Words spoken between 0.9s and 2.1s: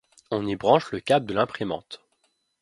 le câble de l'imprimante.